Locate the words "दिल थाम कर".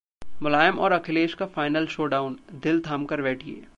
2.53-3.21